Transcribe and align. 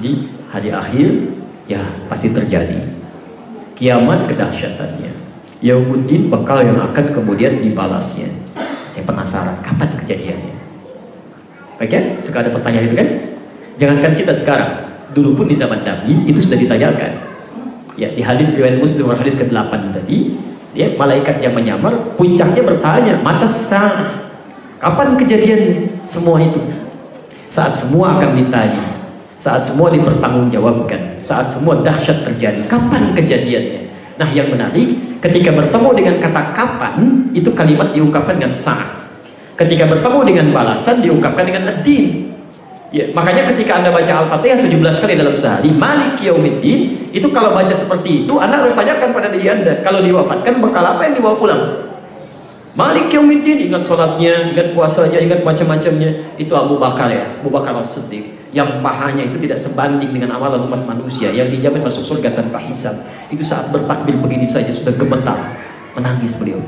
Jadi 0.00 0.32
hari 0.48 0.72
akhir 0.72 1.08
ya 1.68 1.84
pasti 2.08 2.32
terjadi. 2.32 2.88
Kiamat 3.76 4.32
kedahsyatannya. 4.32 5.12
Yaumuddin 5.60 6.32
bakal 6.32 6.64
yang 6.64 6.80
akan 6.80 7.12
kemudian 7.12 7.60
dibalasnya. 7.60 8.32
Saya 8.88 9.04
penasaran 9.04 9.60
kapan 9.60 9.92
kejadiannya. 10.00 10.56
Oke, 11.76 11.92
ya? 11.92 12.00
suka 12.24 12.40
ada 12.40 12.48
pertanyaan 12.48 12.88
itu 12.88 12.96
kan? 12.96 13.08
Jangankan 13.76 14.12
kita 14.16 14.32
sekarang, 14.32 14.72
dulu 15.12 15.44
pun 15.44 15.46
di 15.52 15.56
zaman 15.56 15.84
Nabi 15.84 16.28
itu 16.28 16.40
sudah 16.40 16.56
ditanyakan. 16.56 17.12
Ya, 18.00 18.08
di 18.12 18.24
hadis 18.24 18.56
riwayat 18.56 18.80
Muslim 18.80 19.12
hadis 19.12 19.36
ke-8 19.36 19.92
tadi, 19.92 20.36
ya, 20.72 20.96
malaikat 20.96 21.44
yang 21.44 21.52
menyamar 21.52 22.16
puncaknya 22.16 22.64
bertanya, 22.64 23.20
"Mata 23.20 23.44
sah? 23.44 24.16
Kapan 24.80 25.20
kejadian 25.20 25.92
semua 26.08 26.40
itu?" 26.40 26.60
Saat 27.52 27.76
semua 27.76 28.16
akan 28.16 28.36
ditanya, 28.36 28.99
saat 29.40 29.64
semua 29.64 29.88
dipertanggungjawabkan, 29.88 31.24
saat 31.24 31.48
semua 31.48 31.80
dahsyat 31.80 32.28
terjadi, 32.28 32.60
kapan 32.68 33.16
kejadiannya? 33.16 33.80
Nah, 34.20 34.28
yang 34.36 34.52
menarik, 34.52 35.16
ketika 35.24 35.48
bertemu 35.56 35.88
dengan 35.96 36.14
kata 36.20 36.52
kapan, 36.52 37.24
itu 37.32 37.48
kalimat 37.56 37.88
diungkapkan 37.96 38.36
dengan 38.36 38.52
saat. 38.52 39.08
Ketika 39.56 39.88
bertemu 39.88 40.20
dengan 40.28 40.46
balasan, 40.52 41.00
diungkapkan 41.00 41.48
dengan 41.48 41.72
ad-din. 41.72 42.28
Ya, 42.92 43.08
makanya 43.16 43.48
ketika 43.48 43.80
Anda 43.80 43.88
baca 43.88 44.28
Al-Fatihah 44.28 44.60
17 44.60 44.76
kali 45.00 45.16
dalam 45.16 45.32
sehari, 45.40 45.72
Malik 45.72 46.20
Yaumiddin, 46.20 47.08
itu 47.08 47.24
kalau 47.32 47.56
baca 47.56 47.72
seperti 47.72 48.28
itu, 48.28 48.36
Anda 48.36 48.60
harus 48.60 48.76
tanyakan 48.76 49.08
pada 49.16 49.32
diri 49.32 49.48
Anda, 49.48 49.80
kalau 49.80 50.04
diwafatkan 50.04 50.60
bekal 50.60 50.84
apa 50.84 51.08
yang 51.08 51.16
dibawa 51.16 51.40
pulang? 51.40 51.62
Malik 52.76 53.08
Yaumiddin, 53.08 53.72
ingat 53.72 53.88
sholatnya, 53.88 54.52
ingat 54.52 54.76
puasanya, 54.76 55.16
ingat 55.16 55.40
macam-macamnya, 55.40 56.36
itu 56.36 56.52
Abu 56.52 56.76
Bakar 56.76 57.08
ya, 57.08 57.40
Abu 57.40 57.48
Bakar 57.48 57.78
As-Siddiq 57.78 58.39
yang 58.50 58.82
pahanya 58.82 59.30
itu 59.30 59.38
tidak 59.38 59.62
sebanding 59.62 60.10
dengan 60.10 60.34
amalan 60.34 60.66
umat 60.66 60.82
manusia. 60.82 61.30
Yang 61.30 61.58
dijamin 61.58 61.86
masuk 61.86 62.02
surga 62.02 62.34
tanpa 62.34 62.58
hisab. 62.58 62.98
Itu 63.30 63.46
saat 63.46 63.70
bertakbir 63.70 64.18
begini 64.18 64.46
saja 64.46 64.74
sudah 64.74 64.94
gemetar. 64.98 65.38
Menangis 65.94 66.34
beliau. 66.34 66.58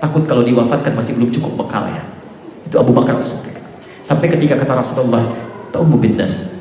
Takut 0.00 0.28
kalau 0.28 0.44
diwafatkan 0.44 0.92
masih 0.92 1.16
belum 1.16 1.32
cukup 1.32 1.64
bekal 1.64 1.88
ya. 1.88 2.04
Itu 2.68 2.76
Abu 2.76 2.92
Bakar 2.92 3.20
sampai 4.04 4.28
ketika 4.28 4.60
kata 4.60 4.84
Rasulullah 4.84 5.24
ta'ummu 5.72 5.96
bin 5.96 6.20
nas. 6.20 6.60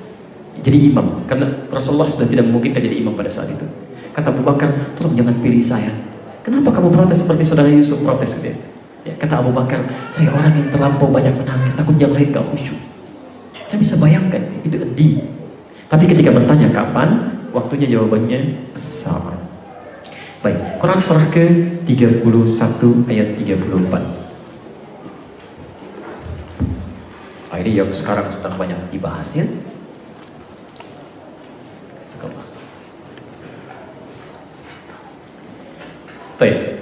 Jadi 0.64 0.96
imam. 0.96 1.28
Karena 1.28 1.52
Rasulullah 1.68 2.08
sudah 2.08 2.28
tidak 2.28 2.48
memungkinkan 2.48 2.80
jadi 2.80 3.04
imam 3.04 3.20
pada 3.20 3.28
saat 3.28 3.52
itu. 3.52 3.68
Kata 4.16 4.32
Abu 4.32 4.48
Bakar 4.48 4.72
tolong 4.96 5.20
jangan 5.20 5.36
pilih 5.44 5.60
saya. 5.60 5.92
Kenapa 6.44 6.72
kamu 6.72 6.88
protes 6.92 7.20
seperti 7.20 7.44
saudara 7.44 7.68
Yusuf 7.68 8.00
protes? 8.00 8.36
Gitu 8.40 8.56
ya, 9.04 9.16
kata 9.20 9.44
Abu 9.44 9.52
Bakar 9.52 9.84
saya 10.08 10.32
orang 10.32 10.56
yang 10.56 10.68
terlampau 10.72 11.12
banyak 11.12 11.36
menangis. 11.36 11.76
Takut 11.76 12.00
yang 12.00 12.16
lain 12.16 12.32
gak 12.32 12.48
khusyuk 12.48 12.93
kita 13.74 13.82
bisa 13.82 13.98
bayangkan 13.98 14.46
itu 14.62 14.78
di. 14.94 15.18
Tapi 15.90 16.06
ketika 16.06 16.30
bertanya 16.30 16.70
kapan, 16.70 17.42
waktunya 17.50 17.90
jawabannya 17.90 18.70
sama. 18.78 19.34
Baik, 20.46 20.78
Quran 20.78 21.02
surah 21.02 21.26
ke-31 21.34 22.22
ayat 23.10 23.34
34. 23.34 23.98
Nah, 27.50 27.58
ini 27.66 27.74
yang 27.74 27.90
sekarang 27.90 28.30
sedang 28.30 28.62
banyak 28.62 28.78
dibahas 28.94 29.42
ya. 29.42 29.50
Sekolah. 32.06 32.46
Baik. 36.38 36.78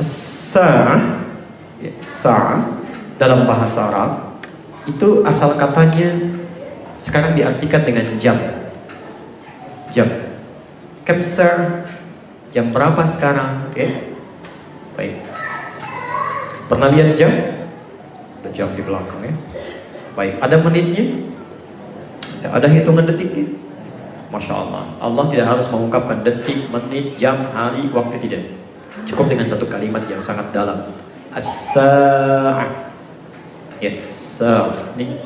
Sa'ah 0.00 0.96
ya, 1.84 1.92
dalam 3.18 3.44
bahasa 3.44 3.90
Arab 3.90 4.10
itu 4.86 5.20
asal 5.26 5.58
katanya 5.58 6.16
sekarang 7.02 7.34
diartikan 7.34 7.82
dengan 7.84 8.06
jam. 8.16 8.38
Jam. 9.92 10.08
Kemser 11.04 11.84
jam 12.54 12.70
berapa 12.70 13.04
sekarang? 13.04 13.68
Oke. 13.68 13.74
Okay. 13.74 13.90
Baik. 14.96 15.14
Pernah 16.70 16.88
lihat 16.94 17.18
jam? 17.18 17.32
Ada 18.42 18.48
jam 18.54 18.68
di 18.72 18.82
belakang 18.82 19.20
ya. 19.24 19.34
Baik, 20.14 20.34
ada 20.42 20.56
menitnya? 20.58 21.04
Ada 22.42 22.66
hitungan 22.70 23.06
detiknya? 23.06 23.50
Masya 24.28 24.52
Allah. 24.52 24.84
Allah 25.00 25.24
tidak 25.32 25.46
harus 25.48 25.66
mengungkapkan 25.72 26.20
detik, 26.26 26.68
menit, 26.68 27.16
jam, 27.16 27.48
hari, 27.54 27.88
waktu 27.88 28.20
tidak. 28.20 28.42
Cukup 29.08 29.32
dengan 29.32 29.48
satu 29.48 29.64
kalimat 29.70 30.04
yang 30.10 30.20
sangat 30.20 30.52
dalam. 30.52 30.84
Ya 31.32 32.87
so 34.10 34.74
ini 34.98 35.18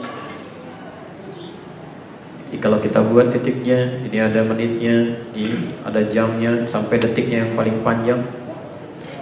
jadi 2.53 2.57
kalau 2.61 2.79
kita 2.85 3.01
buat 3.01 3.33
titiknya 3.33 4.05
ini 4.05 4.19
ada 4.21 4.45
menitnya 4.45 5.25
ini 5.33 5.73
ada 5.83 6.05
jamnya 6.07 6.69
sampai 6.69 7.01
detiknya 7.01 7.49
yang 7.49 7.53
paling 7.57 7.81
panjang 7.81 8.21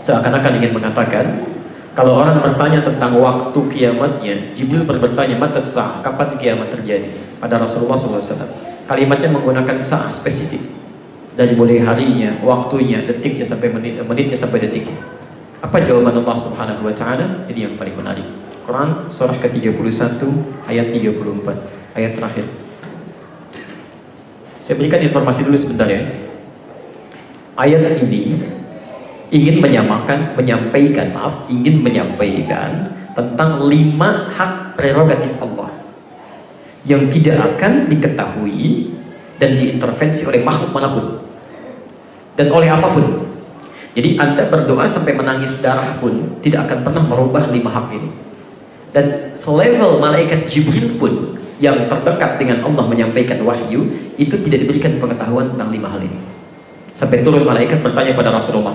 seakan-akan 0.03 0.59
ingin 0.59 0.75
mengatakan 0.75 1.47
kalau 1.95 2.23
orang 2.23 2.43
bertanya 2.43 2.83
tentang 2.83 3.19
waktu 3.19 3.59
kiamatnya 3.71 4.55
Jibril 4.55 4.87
bertanya 4.87 5.39
mata 5.39 5.63
sah 5.63 6.03
kapan 6.03 6.39
kiamat 6.39 6.71
terjadi 6.75 7.11
pada 7.39 7.59
Rasulullah 7.59 7.99
SAW 7.99 8.51
kalimatnya 8.91 9.31
menggunakan 9.31 9.79
sah 9.79 10.11
spesifik 10.11 10.81
dari 11.41 11.55
mulai 11.57 11.81
harinya, 11.81 12.37
waktunya, 12.45 13.01
detiknya 13.07 13.47
sampai 13.49 13.73
menit, 13.73 14.03
menitnya 14.05 14.37
sampai 14.37 14.67
detiknya. 14.67 14.99
Apa 15.65 15.81
jawaban 15.81 16.21
Allah 16.21 16.37
Subhanahu 16.37 16.85
wa 16.85 16.93
taala? 16.93 17.49
Ini 17.49 17.71
yang 17.71 17.75
paling 17.81 17.97
menarik. 17.97 18.29
Quran 18.65 19.09
surah 19.09 19.37
ke-31 19.41 20.21
ayat 20.69 20.87
34 20.93 21.97
ayat 21.97 22.13
terakhir. 22.15 22.47
Saya 24.61 24.77
berikan 24.77 25.01
informasi 25.01 25.49
dulu 25.49 25.57
sebentar 25.57 25.89
ya. 25.89 26.05
Ayat 27.57 27.99
ini 28.05 28.37
ingin 29.33 29.59
menyamakan 29.59 30.37
menyampaikan 30.37 31.13
maaf 31.13 31.49
ingin 31.49 31.81
menyampaikan 31.81 32.93
tentang 33.17 33.67
lima 33.67 34.31
hak 34.33 34.79
prerogatif 34.79 35.35
Allah 35.41 35.73
yang 36.85 37.09
tidak 37.13 37.37
akan 37.57 37.89
diketahui 37.89 38.93
dan 39.41 39.57
diintervensi 39.57 40.25
oleh 40.29 40.45
makhluk 40.45 40.73
mana 40.73 40.89
pun. 40.93 41.07
Dan 42.37 42.49
oleh 42.53 42.69
apa 42.69 42.89
pun. 42.93 43.29
Jadi 43.91 44.17
anda 44.17 44.47
berdoa 44.47 44.87
sampai 44.87 45.19
menangis 45.19 45.59
darah 45.59 45.99
pun 45.99 46.39
tidak 46.39 46.71
akan 46.71 46.87
pernah 46.87 47.03
merubah 47.03 47.51
lima 47.51 47.75
hak 47.75 47.91
ini 47.91 48.30
dan 48.91 49.31
selevel 49.39 50.03
malaikat 50.03 50.51
Jibril 50.51 50.99
pun 50.99 51.39
yang 51.61 51.87
terdekat 51.87 52.41
dengan 52.41 52.65
Allah 52.65 52.89
menyampaikan 52.89 53.45
wahyu 53.45 53.85
itu 54.17 54.35
tidak 54.41 54.67
diberikan 54.67 54.97
pengetahuan 54.97 55.53
tentang 55.55 55.71
lima 55.71 55.89
hal 55.93 56.01
ini. 56.01 56.19
Sampai 56.97 57.21
turun 57.21 57.45
malaikat 57.45 57.85
bertanya 57.85 58.17
pada 58.17 58.33
Rasulullah 58.33 58.75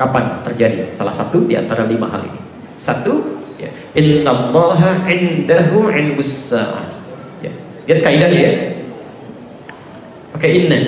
kapan 0.00 0.40
terjadi 0.40 0.90
salah 0.90 1.12
satu 1.12 1.44
di 1.44 1.54
antara 1.54 1.84
lima 1.84 2.08
hal 2.08 2.24
ini? 2.24 2.40
Satu 2.74 3.44
ya 3.60 3.68
innallaha 3.92 5.06
indahu 5.06 5.92
ilmus 5.92 6.50
sa'ah. 6.50 6.88
Ya 7.44 7.52
lihat 7.86 8.00
kaidahnya 8.00 8.40
ya. 8.40 8.52
Pakai 10.32 10.50
inna. 10.64 10.80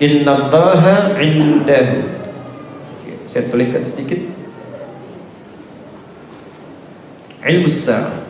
Innallaha 0.00 1.20
indahu. 1.20 1.96
Saya 3.28 3.52
tuliskan 3.52 3.84
sedikit 3.84 4.37
ilmu 7.46 7.70
sa'ah 7.70 8.28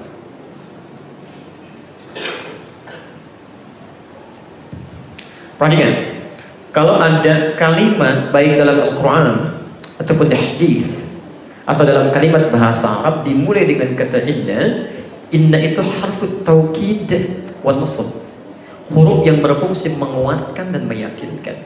Perhatikan, 5.58 6.22
kalau 6.70 7.02
ada 7.02 7.58
kalimat 7.58 8.30
baik 8.30 8.62
dalam 8.62 8.78
Al-Quran 8.78 9.58
ataupun 9.98 10.30
hadis 10.30 10.86
atau 11.66 11.82
dalam 11.82 12.14
kalimat 12.14 12.46
bahasa 12.54 13.02
Arab 13.02 13.26
dimulai 13.26 13.66
dengan 13.66 13.98
kata 13.98 14.22
inna, 14.22 14.86
inna 15.34 15.58
itu 15.58 15.82
harfu 15.82 16.46
taukid 16.46 17.10
wa 17.66 17.74
nasab. 17.74 18.22
Huruf 18.94 19.26
yang 19.26 19.42
berfungsi 19.42 19.98
menguatkan 19.98 20.70
dan 20.70 20.86
meyakinkan. 20.86 21.58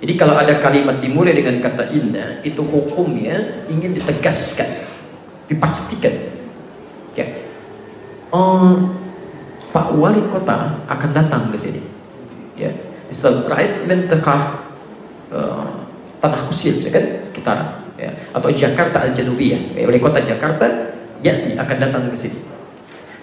Jadi 0.00 0.12
kalau 0.14 0.38
ada 0.38 0.62
kalimat 0.62 1.02
dimulai 1.02 1.34
dengan 1.34 1.58
kata 1.58 1.90
inna, 1.90 2.38
itu 2.46 2.62
hukumnya 2.62 3.66
ingin 3.66 3.90
ditegaskan, 3.92 4.86
dipastikan. 5.50 6.29
Oh, 8.30 8.94
Pak 9.70 9.94
Wali 9.94 10.22
Kota 10.30 10.86
akan 10.86 11.10
datang 11.10 11.50
ke 11.50 11.58
sini. 11.58 11.82
Ya. 12.54 12.70
Surprise 13.10 13.90
mentekah 13.90 14.70
uh, 15.34 15.66
tanah 16.22 16.46
kusir, 16.46 16.78
ya 16.78 16.94
kan 16.94 17.18
sekitar 17.26 17.58
ya. 17.98 18.14
atau 18.30 18.50
Jakarta 18.54 19.02
Al 19.02 19.10
Janubiyah. 19.10 19.74
Ya. 19.74 19.86
Wali 19.86 19.98
Kota 19.98 20.22
Jakarta 20.22 20.94
Yati 21.20 21.58
akan 21.58 21.76
datang 21.76 22.08
ke 22.08 22.16
sini. 22.16 22.38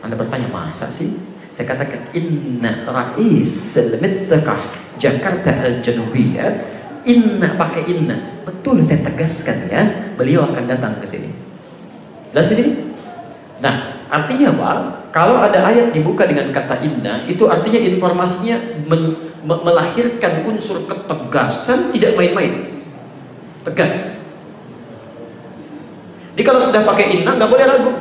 Anda 0.04 0.20
bertanya 0.20 0.52
masa 0.52 0.92
sih? 0.92 1.16
Saya 1.56 1.74
katakan 1.74 2.14
inna 2.14 2.86
rais 2.86 3.54
mentekah 3.98 4.62
Jakarta 5.00 5.50
Al 5.56 5.80
Janubiyah 5.82 6.78
inna 7.08 7.56
pakai 7.56 7.88
inna 7.88 8.44
betul 8.44 8.84
saya 8.84 9.00
tegaskan 9.00 9.72
ya 9.72 9.82
beliau 10.20 10.44
akan 10.52 10.68
datang 10.68 11.00
ke 11.00 11.08
sini 11.08 11.32
Jelas 12.36 12.52
di 12.52 12.56
sini? 12.60 12.72
Nah, 13.64 13.87
artinya 14.08 14.48
apa? 14.56 14.72
Kalau 15.12 15.40
ada 15.40 15.64
ayat 15.66 15.96
dibuka 15.96 16.28
dengan 16.28 16.52
kata 16.52 16.84
inna, 16.84 17.24
itu 17.26 17.48
artinya 17.48 17.80
informasinya 17.80 18.58
melahirkan 19.44 20.44
unsur 20.46 20.84
ketegasan 20.86 21.92
tidak 21.96 22.16
main-main. 22.20 22.84
Tegas. 23.64 24.26
Jadi 26.36 26.44
kalau 26.46 26.62
sudah 26.62 26.86
pakai 26.86 27.18
inna, 27.18 27.34
nggak 27.34 27.50
boleh 27.50 27.66
ragu. 27.66 27.94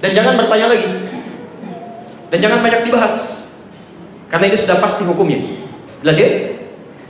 Dan 0.00 0.10
jangan 0.12 0.36
bertanya 0.36 0.66
lagi. 0.76 0.88
Dan 2.30 2.38
jangan 2.38 2.58
banyak 2.60 2.82
dibahas. 2.84 3.14
Karena 4.30 4.46
ini 4.46 4.56
sudah 4.58 4.78
pasti 4.78 5.02
hukumnya. 5.08 5.42
Jelas 6.04 6.16
ya? 6.20 6.30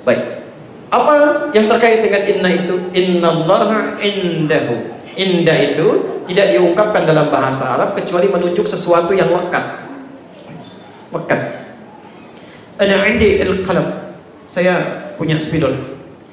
Baik. 0.06 0.22
Apa 0.90 1.12
yang 1.54 1.70
terkait 1.70 2.02
dengan 2.02 2.22
inna 2.26 2.50
itu? 2.50 2.74
Innallaha 2.94 4.00
indahu 4.02 4.99
Indah 5.20 5.76
itu 5.76 5.88
tidak 6.24 6.56
diungkapkan 6.56 7.04
dalam 7.04 7.28
bahasa 7.28 7.76
Arab 7.76 7.92
kecuali 7.92 8.32
menunjuk 8.32 8.64
sesuatu 8.64 9.12
yang 9.12 9.28
lekat. 9.28 9.84
Lekat. 11.12 11.40
Ana 12.80 13.04
indi 13.04 13.36
al-qalam. 13.44 14.16
Saya 14.48 14.80
punya 15.20 15.36
spidol. 15.36 15.76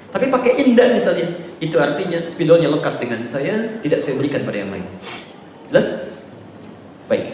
Tapi 0.07 0.31
pakai 0.31 0.63
indah 0.63 0.95
misalnya. 0.95 1.27
Itu 1.59 1.83
artinya 1.83 2.23
spidolnya 2.31 2.71
lekat 2.71 3.01
dengan 3.03 3.27
saya, 3.27 3.81
tidak 3.83 3.99
saya 3.99 4.15
berikan 4.15 4.47
pada 4.47 4.63
yang 4.63 4.71
lain. 4.71 4.87
Jelas? 5.67 6.07
Baik. 7.11 7.27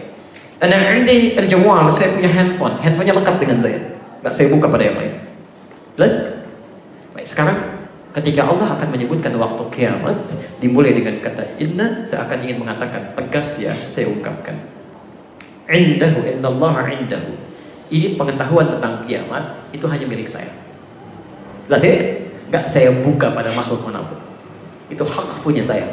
Ana 0.58 0.98
indi 0.98 1.38
al-jawal. 1.38 1.86
Saya 1.94 2.18
punya 2.18 2.34
handphone. 2.34 2.82
Handphonenya 2.82 3.14
lekat 3.14 3.36
dengan 3.38 3.62
saya. 3.62 3.78
Enggak 4.26 4.34
saya 4.34 4.48
buka 4.50 4.66
pada 4.74 4.84
yang 4.90 4.98
lain. 4.98 5.14
Jelas? 6.02 6.14
Baik, 7.14 7.28
sekarang 7.30 7.83
Ketika 8.13 8.45
Allah 8.45 8.77
akan 8.77 8.94
menyebutkan 8.94 9.33
waktu 9.42 9.63
kiamat 9.74 10.38
dimulai 10.62 10.94
dengan 10.94 11.18
kata 11.18 11.57
inna 11.57 12.06
seakan 12.06 12.45
ingin 12.45 12.62
mengatakan 12.62 13.10
tegas 13.18 13.57
ya 13.57 13.74
saya 13.89 14.06
ungkapkan. 14.06 14.54
Indahu 15.65 16.21
innallaha 16.21 16.94
indahu. 16.94 17.33
Ini 17.89 18.13
pengetahuan 18.13 18.69
tentang 18.69 19.01
kiamat 19.10 19.57
itu 19.74 19.89
hanya 19.89 20.06
milik 20.06 20.30
saya. 20.30 20.54
Jelas 21.65 21.81
ya? 21.81 21.98
Enggak 22.54 22.65
saya 22.69 22.94
buka 23.01 23.33
pada 23.33 23.50
makhluk 23.57 23.81
mana 23.81 24.06
pun. 24.06 24.21
Itu 24.94 25.01
hak 25.01 25.42
punya 25.42 25.65
saya. 25.65 25.89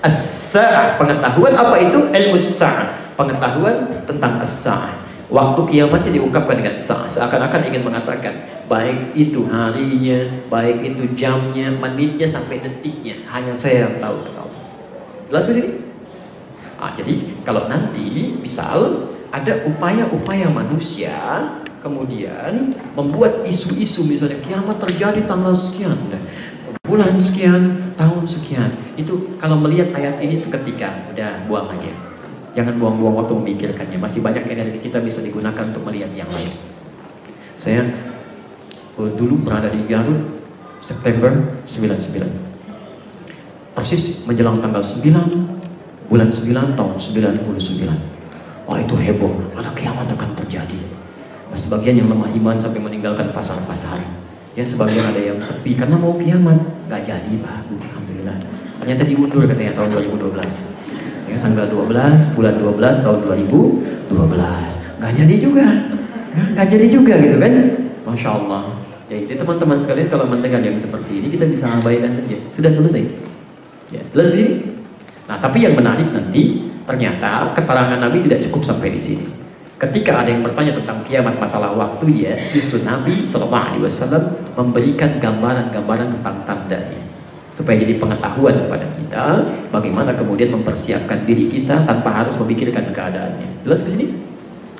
As-sa'ah 0.00 0.96
pengetahuan 0.96 1.52
apa 1.52 1.76
itu? 1.84 2.00
Ilmu 2.08 2.40
sa'ah. 2.40 3.12
Pengetahuan 3.12 4.08
tentang 4.08 4.40
as-sa'ah 4.40 5.01
Waktu 5.32 5.60
kiamatnya 5.64 6.20
diungkapkan 6.20 6.60
dengan 6.60 6.76
sah, 6.76 7.08
seakan-akan 7.08 7.72
ingin 7.72 7.88
mengatakan 7.88 8.36
baik 8.68 9.16
itu 9.16 9.48
harinya, 9.48 10.28
baik 10.52 10.84
itu 10.84 11.08
jamnya, 11.16 11.72
menitnya 11.72 12.28
sampai 12.28 12.60
detiknya, 12.60 13.24
hanya 13.32 13.56
saya 13.56 13.88
yang 13.88 13.96
tahu 13.96 14.28
kata. 14.28 14.44
Jelas 15.32 15.48
sini? 15.48 15.70
Ah, 16.76 16.92
jadi 16.92 17.16
kalau 17.48 17.64
nanti 17.64 18.36
misal 18.36 19.08
ada 19.32 19.64
upaya-upaya 19.64 20.52
manusia 20.52 21.16
kemudian 21.80 22.70
membuat 22.92 23.40
isu-isu 23.48 24.04
misalnya 24.06 24.38
kiamat 24.44 24.78
terjadi 24.78 25.24
tanggal 25.24 25.56
sekian 25.56 25.98
bulan 26.82 27.16
sekian 27.18 27.94
tahun 27.96 28.28
sekian 28.28 28.70
itu 29.00 29.38
kalau 29.40 29.56
melihat 29.56 29.94
ayat 29.96 30.20
ini 30.20 30.36
seketika 30.36 30.92
udah 31.10 31.48
buang 31.48 31.72
aja 31.72 32.11
Jangan 32.52 32.76
buang-buang 32.76 33.24
waktu 33.24 33.32
memikirkannya. 33.32 33.96
Masih 33.96 34.20
banyak 34.20 34.44
energi 34.44 34.84
kita 34.84 35.00
bisa 35.00 35.24
digunakan 35.24 35.72
untuk 35.72 35.88
melihat 35.88 36.12
yang 36.12 36.28
lain. 36.28 36.52
Saya 37.56 37.88
uh, 39.00 39.08
dulu 39.16 39.40
berada 39.40 39.72
di 39.72 39.88
Garut 39.88 40.20
September 40.84 41.32
99. 41.64 43.72
Persis 43.72 44.28
menjelang 44.28 44.60
tanggal 44.60 44.84
9 44.84 46.12
bulan 46.12 46.28
9 46.28 46.76
tahun 46.76 46.92
99. 47.00 48.68
Wah 48.68 48.78
itu 48.78 48.94
heboh, 49.00 49.32
ada 49.56 49.72
kiamat 49.72 50.12
akan 50.12 50.36
terjadi. 50.44 50.80
Nah, 51.48 51.56
sebagian 51.56 52.04
yang 52.04 52.12
lemah 52.12 52.36
iman 52.36 52.60
sampai 52.60 52.84
meninggalkan 52.84 53.32
pasar-pasar. 53.32 53.96
Ya 54.52 54.68
sebagian 54.68 55.08
ada 55.08 55.16
yang 55.16 55.40
sepi 55.40 55.72
karena 55.72 55.96
mau 55.96 56.12
kiamat, 56.20 56.60
nggak 56.84 57.00
jadi 57.00 57.32
pak, 57.40 57.64
alhamdulillah. 57.64 58.36
Ternyata 58.76 59.02
diundur 59.08 59.48
katanya 59.48 59.72
tahun 59.72 60.04
2012 60.20 60.81
ya, 61.32 61.36
tanggal 61.40 61.64
12 61.64 62.36
bulan 62.36 62.54
12 62.60 63.04
tahun 63.04 63.18
2012 63.24 64.92
nggak 65.02 65.12
jadi 65.18 65.34
juga. 65.40 65.66
Nggak 66.32 66.66
jadi 66.70 66.86
juga 66.88 67.14
gitu 67.18 67.36
kan? 67.42 67.52
Masya 68.06 68.30
Allah. 68.30 68.62
Ya, 69.10 69.16
jadi 69.28 69.34
teman-teman 69.36 69.76
sekalian 69.76 70.08
kalau 70.08 70.24
mendengar 70.24 70.62
yang 70.64 70.78
seperti 70.78 71.20
ini 71.20 71.28
kita 71.28 71.44
bisa 71.44 71.68
abaikan 71.68 72.14
saja. 72.16 72.38
Sudah 72.54 72.70
selesai? 72.72 73.02
Ya, 73.92 74.00
jelas 74.14 74.30
di 74.32 74.44
nah 75.22 75.38
tapi 75.38 75.62
yang 75.62 75.78
menarik 75.78 76.10
nanti 76.10 76.66
ternyata 76.82 77.54
keterangan 77.54 77.94
Nabi 78.00 78.24
tidak 78.24 78.42
cukup 78.48 78.62
sampai 78.64 78.94
di 78.94 79.00
sini. 79.02 79.26
Ketika 79.76 80.22
ada 80.22 80.30
yang 80.30 80.46
bertanya 80.46 80.78
tentang 80.78 81.02
kiamat 81.02 81.42
masalah 81.42 81.74
waktu 81.74 82.06
ya 82.22 82.34
justru 82.54 82.86
Nabi 82.86 83.26
Shallallahu 83.26 83.66
Alaihi 83.74 83.82
Wasallam 83.82 84.24
memberikan 84.54 85.18
gambaran-gambaran 85.18 86.08
tentang 86.18 86.36
tandanya 86.46 87.01
supaya 87.52 87.76
jadi 87.76 88.00
pengetahuan 88.00 88.64
kepada 88.66 88.86
kita 88.96 89.24
bagaimana 89.68 90.16
kemudian 90.16 90.56
mempersiapkan 90.56 91.28
diri 91.28 91.52
kita 91.52 91.84
tanpa 91.84 92.08
harus 92.08 92.34
memikirkan 92.40 92.90
keadaannya. 92.90 93.68
Jelas 93.68 93.84
ke 93.84 93.92
sini? 93.92 94.06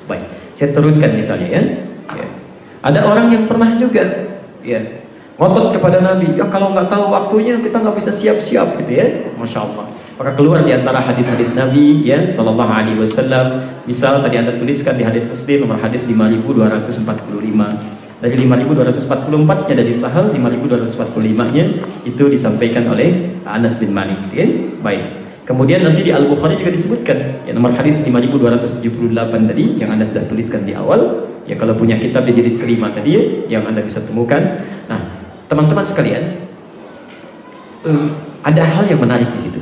Baik, 0.08 0.24
saya 0.56 0.72
turunkan 0.72 1.12
misalnya 1.12 1.48
ya. 1.52 1.62
ya. 2.16 2.26
Ada 2.82 3.06
orang 3.06 3.30
yang 3.30 3.44
pernah 3.46 3.70
juga 3.78 4.02
ya 4.64 4.80
ngotot 5.36 5.76
kepada 5.76 6.00
Nabi, 6.00 6.34
ya 6.34 6.48
kalau 6.48 6.72
nggak 6.72 6.88
tahu 6.88 7.12
waktunya 7.12 7.60
kita 7.60 7.78
nggak 7.78 7.96
bisa 8.00 8.10
siap-siap 8.10 8.80
gitu 8.82 8.92
ya, 8.96 9.06
masya 9.36 9.62
Allah. 9.68 9.86
Maka 10.16 10.38
keluar 10.38 10.62
di 10.62 10.70
antara 10.70 11.00
hadis-hadis 11.00 11.56
Nabi 11.56 12.04
ya 12.04 12.28
Sallallahu 12.28 12.72
Alaihi 12.72 13.00
Wasallam. 13.00 13.74
Misal 13.88 14.22
tadi 14.22 14.38
anda 14.38 14.54
tuliskan 14.54 14.94
di 14.94 15.02
hadis 15.02 15.26
Muslim 15.26 15.66
nomor 15.66 15.82
hadis 15.82 16.06
5245 16.06 18.01
dari 18.22 18.38
5244 18.38 19.66
nya 19.66 19.74
dari 19.74 19.90
Sahal 19.98 20.30
5245 20.30 21.54
nya 21.58 21.64
itu 22.06 22.22
disampaikan 22.30 22.86
oleh 22.86 23.34
Anas 23.42 23.82
bin 23.82 23.90
Malik 23.90 24.30
ya? 24.30 24.46
baik. 24.78 25.26
Kemudian 25.42 25.82
nanti 25.82 26.06
di 26.06 26.14
Al-Bukhari 26.14 26.54
juga 26.54 26.70
disebutkan 26.70 27.42
ya 27.42 27.50
nomor 27.50 27.74
hadis 27.74 27.98
5278 28.06 29.50
tadi 29.50 29.64
yang 29.74 29.90
Anda 29.90 30.06
sudah 30.06 30.24
tuliskan 30.30 30.62
di 30.62 30.70
awal. 30.78 31.26
Ya 31.50 31.58
kalau 31.58 31.74
punya 31.74 31.98
kitab 31.98 32.22
di 32.22 32.38
jilid 32.38 32.62
kelima 32.62 32.94
tadi 32.94 33.18
ya, 33.18 33.22
yang 33.58 33.66
Anda 33.66 33.82
bisa 33.82 33.98
temukan. 34.06 34.62
Nah 34.86 35.02
teman-teman 35.50 35.82
sekalian 35.82 36.22
um, 37.82 38.14
ada 38.46 38.62
hal 38.62 38.86
yang 38.86 39.02
menarik 39.02 39.34
di 39.34 39.50
situ. 39.50 39.58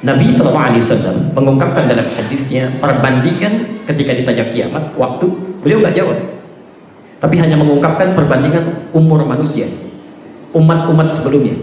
Nabi 0.00 0.32
SAW 0.32 1.36
mengungkapkan 1.36 1.84
dalam 1.84 2.08
hadisnya 2.16 2.72
perbandingan 2.80 3.84
ketika 3.84 4.16
ditanya 4.16 4.48
kiamat 4.48 4.96
waktu 4.96 5.28
beliau 5.60 5.84
nggak 5.84 5.92
jawab 5.92 6.39
tapi 7.20 7.36
hanya 7.36 7.60
mengungkapkan 7.60 8.16
perbandingan 8.16 8.90
umur 8.96 9.22
manusia 9.28 9.68
umat-umat 10.56 11.12
sebelumnya. 11.12 11.54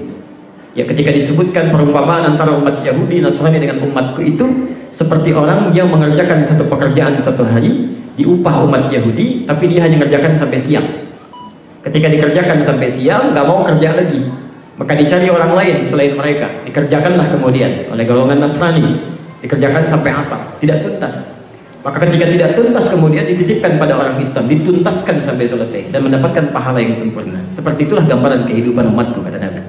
Ya 0.78 0.86
ketika 0.86 1.10
disebutkan 1.10 1.74
perumpamaan 1.74 2.38
antara 2.38 2.54
umat 2.54 2.86
Yahudi 2.86 3.20
Nasrani 3.20 3.58
dengan 3.58 3.82
umatku 3.82 4.22
itu 4.22 4.46
seperti 4.94 5.34
orang 5.34 5.74
yang 5.74 5.90
mengerjakan 5.90 6.46
satu 6.46 6.70
pekerjaan 6.70 7.18
satu 7.18 7.42
hari 7.42 7.98
diupah 8.14 8.70
umat 8.70 8.94
Yahudi 8.94 9.50
tapi 9.50 9.74
dia 9.74 9.90
hanya 9.90 9.98
mengerjakan 9.98 10.38
sampai 10.38 10.62
siang. 10.62 10.88
Ketika 11.82 12.08
dikerjakan 12.14 12.62
sampai 12.62 12.88
siang 12.94 13.34
nggak 13.34 13.46
mau 13.50 13.66
kerja 13.66 13.98
lagi. 13.98 14.22
Maka 14.78 14.94
dicari 14.94 15.26
orang 15.26 15.58
lain 15.58 15.78
selain 15.90 16.14
mereka. 16.14 16.62
Dikerjakanlah 16.62 17.34
kemudian 17.34 17.90
oleh 17.90 18.06
golongan 18.06 18.46
Nasrani. 18.46 19.18
Dikerjakan 19.42 19.82
sampai 19.90 20.14
asar. 20.14 20.62
Tidak 20.62 20.86
tuntas 20.86 21.37
maka 21.86 21.98
ketika 22.04 22.26
tidak 22.28 22.50
tuntas 22.58 22.90
kemudian 22.90 23.24
dititipkan 23.30 23.78
pada 23.78 23.96
orang 23.96 24.18
Islam, 24.18 24.50
dituntaskan 24.50 25.22
sampai 25.22 25.46
selesai 25.46 25.94
dan 25.94 26.04
mendapatkan 26.04 26.50
pahala 26.50 26.82
yang 26.82 26.92
sempurna. 26.92 27.40
Seperti 27.54 27.86
itulah 27.86 28.04
gambaran 28.04 28.50
kehidupan 28.50 28.90
umatku 28.92 29.22
kata 29.22 29.38
Nabi. 29.38 29.62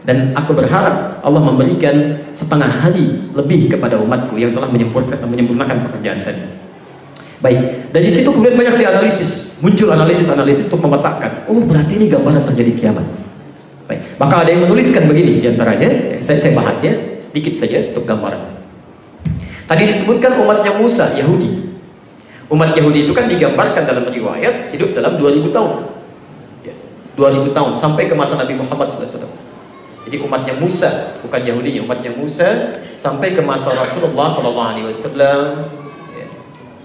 Dan 0.00 0.32
aku 0.32 0.56
berharap 0.56 1.20
Allah 1.20 1.42
memberikan 1.44 2.24
setengah 2.32 2.66
hari 2.66 3.30
lebih 3.36 3.68
kepada 3.68 4.00
umatku 4.00 4.40
yang 4.40 4.56
telah 4.56 4.72
menyempurnakan, 4.72 5.76
pekerjaan 5.86 6.24
tadi. 6.24 6.42
Baik, 7.40 7.92
dari 7.92 8.08
situ 8.12 8.28
kemudian 8.28 8.56
banyak 8.56 8.80
dianalisis, 8.80 9.60
muncul 9.64 9.88
analisis-analisis 9.92 10.68
untuk 10.68 10.88
memetakan, 10.88 11.48
oh 11.48 11.60
berarti 11.64 11.96
ini 11.96 12.08
gambaran 12.08 12.44
terjadi 12.52 12.72
kiamat. 12.76 13.06
Baik, 13.88 14.00
maka 14.20 14.44
ada 14.44 14.50
yang 14.52 14.68
menuliskan 14.68 15.08
begini 15.08 15.40
di 15.40 15.48
antaranya, 15.48 16.20
saya, 16.20 16.36
saya 16.36 16.52
bahas 16.52 16.76
ya, 16.84 16.92
sedikit 17.16 17.56
saja 17.56 17.92
untuk 17.92 18.04
gambaran. 18.04 18.59
Tadi 19.70 19.86
disebutkan 19.86 20.34
umatnya 20.34 20.74
Musa, 20.74 21.14
Yahudi. 21.14 21.70
Umat 22.50 22.74
Yahudi 22.74 23.06
itu 23.06 23.14
kan 23.14 23.30
digambarkan 23.30 23.86
dalam 23.86 24.02
riwayat 24.10 24.74
hidup 24.74 24.98
dalam 24.98 25.14
2000 25.14 25.54
tahun. 25.54 25.86
Ya, 26.66 26.74
2000 27.14 27.54
tahun 27.54 27.78
sampai 27.78 28.10
ke 28.10 28.14
masa 28.18 28.34
Nabi 28.34 28.58
Muhammad 28.58 28.90
SAW. 28.90 29.30
Jadi 30.10 30.16
umatnya 30.26 30.58
Musa, 30.58 31.14
bukan 31.22 31.46
Yahudi, 31.46 31.78
umatnya 31.86 32.10
Musa 32.10 32.82
sampai 32.98 33.30
ke 33.30 33.38
masa 33.46 33.70
Rasulullah 33.78 34.26
SAW. 34.26 34.58
Ya, 36.18 36.26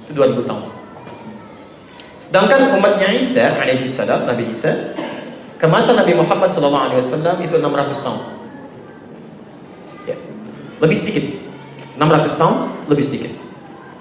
itu 0.06 0.12
2000 0.14 0.46
tahun. 0.46 0.70
Sedangkan 2.22 2.70
umatnya 2.78 3.18
Isa 3.18 3.50
alaihi 3.66 3.90
salam, 3.90 4.30
Nabi 4.30 4.54
Isa 4.54 4.94
ke 5.58 5.66
masa 5.66 5.98
Nabi 5.98 6.14
Muhammad 6.14 6.54
SAW 6.54 7.42
itu 7.42 7.58
600 7.58 8.06
tahun. 8.06 8.22
Ya, 10.06 10.22
lebih 10.86 10.98
sedikit 11.02 11.45
600 11.96 12.40
tahun 12.40 12.56
lebih 12.92 13.04
sedikit. 13.04 13.32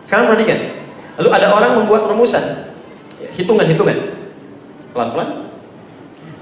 Sekarang 0.03 0.35
perhatikan. 0.35 0.85
Lalu 1.19 1.29
ada 1.31 1.47
orang 1.55 1.73
membuat 1.83 2.11
rumusan. 2.11 2.75
Ya, 3.23 3.31
hitungan-hitungan. 3.33 4.15
Pelan-pelan. 4.93 5.49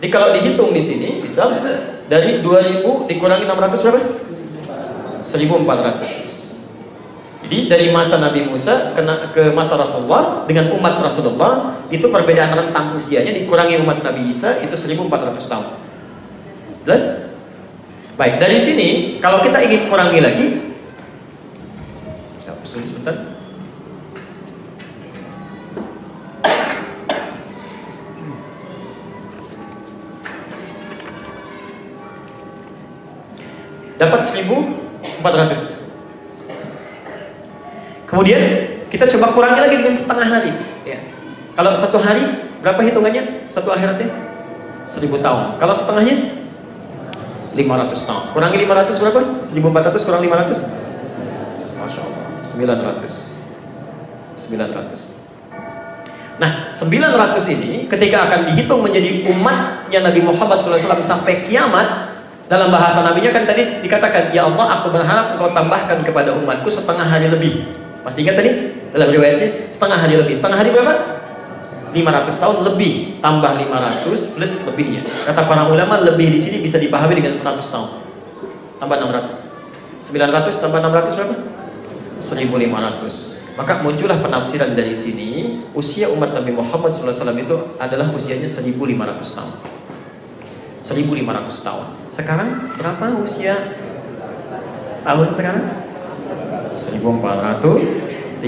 Jadi 0.01 0.09
kalau 0.11 0.35
dihitung 0.35 0.75
di 0.75 0.83
sini, 0.83 1.23
bisa 1.23 1.47
dari 2.11 2.43
2000 2.43 3.07
dikurangi 3.07 3.45
600 3.47 3.87
berapa? 3.87 4.03
1400. 5.23 6.43
Jadi 7.43 7.69
dari 7.69 7.87
masa 7.93 8.17
Nabi 8.17 8.49
Musa 8.49 8.97
ke 9.35 9.53
masa 9.53 9.77
Rasulullah 9.77 10.47
dengan 10.49 10.73
umat 10.79 10.97
Rasulullah 10.99 11.85
itu 11.93 12.09
perbedaan 12.09 12.55
rentang 12.55 12.97
usianya 12.97 13.35
dikurangi 13.35 13.83
umat 13.83 14.01
Nabi 14.01 14.31
Isa 14.31 14.63
itu 14.63 14.73
1400 14.73 15.37
tahun. 15.51 15.67
Jelas? 16.87 17.29
Baik, 18.17 18.39
dari 18.41 18.57
sini 18.57 19.19
kalau 19.19 19.43
kita 19.45 19.59
ingin 19.63 19.91
kurangi 19.91 20.21
lagi 20.23 20.47
dulu 22.73 22.87
sebentar. 22.89 23.17
Dapat 34.01 34.21
1400 34.27 35.83
Kemudian 38.11 38.43
kita 38.93 39.09
coba 39.17 39.33
kurangi 39.33 39.61
lagi 39.63 39.77
dengan 39.81 39.97
setengah 39.97 40.27
hari. 40.29 40.53
Ya. 40.85 41.01
Kalau 41.57 41.73
satu 41.73 41.97
hari 41.97 42.29
berapa 42.61 42.77
hitungannya? 42.85 43.49
Satu 43.49 43.73
akhiratnya? 43.73 44.13
Seribu 44.85 45.17
tahun. 45.23 45.57
Kalau 45.57 45.73
setengahnya? 45.73 46.45
500 47.57 48.09
tahun. 48.09 48.25
Kurangi 48.37 48.57
500 48.69 49.01
berapa? 49.01 49.21
1400 49.49 50.05
kurang 50.05 50.23
500? 50.29 50.92
Masya 52.63 52.79
Allah. 52.79 53.03
900. 54.39 54.39
900. 54.39 55.13
Nah, 56.41 56.73
900 56.75 57.55
ini 57.55 57.87
ketika 57.87 58.27
akan 58.27 58.51
dihitung 58.51 58.83
menjadi 58.83 59.23
umatnya 59.31 60.01
Nabi 60.03 60.21
Muhammad 60.25 60.59
SAW 60.59 61.05
sampai 61.05 61.45
kiamat, 61.47 62.13
dalam 62.49 62.73
bahasa 62.73 63.05
nabinya 63.05 63.31
kan 63.31 63.45
tadi 63.47 63.85
dikatakan, 63.85 64.35
Ya 64.35 64.49
Allah, 64.49 64.81
aku 64.81 64.91
berharap 64.91 65.37
engkau 65.39 65.53
tambahkan 65.53 66.03
kepada 66.03 66.35
umatku 66.35 66.73
setengah 66.73 67.07
hari 67.07 67.29
lebih. 67.31 67.71
Masih 68.03 68.27
ingat 68.27 68.43
tadi? 68.43 68.51
Dalam 68.91 69.09
riwayatnya 69.13 69.71
setengah 69.71 69.99
hari 70.03 70.15
lebih. 70.19 70.35
Setengah 70.35 70.59
hari 70.59 70.71
berapa? 70.75 70.95
500 71.93 72.41
tahun 72.41 72.57
lebih 72.73 73.21
tambah 73.21 73.53
500 73.53 74.35
plus 74.35 74.53
lebihnya. 74.65 75.05
Kata 75.29 75.45
para 75.45 75.69
ulama 75.69 76.01
lebih 76.01 76.33
di 76.33 76.41
sini 76.41 76.65
bisa 76.65 76.81
dipahami 76.81 77.21
dengan 77.21 77.37
100 77.37 77.61
tahun. 77.61 77.89
Tambah 78.81 78.97
600. 78.97 79.53
900 80.01 80.63
tambah 80.65 80.81
600 80.81 81.17
berapa? 81.21 81.37
1500. 82.25 83.59
Maka 83.59 83.85
muncullah 83.85 84.17
penafsiran 84.23 84.73
dari 84.73 84.97
sini 84.97 85.61
usia 85.77 86.09
umat 86.09 86.33
Nabi 86.33 86.57
Muhammad 86.57 86.97
SAW 86.97 87.37
itu 87.37 87.77
adalah 87.77 88.09
usianya 88.15 88.49
1500 88.49 89.37
tahun. 89.37 89.53
1500 90.81 91.67
tahun. 91.67 91.87
Sekarang 92.09 92.49
berapa 92.79 93.07
usia 93.21 93.77
tahun 95.05 95.29
sekarang? 95.29 95.83
1438 97.01 98.43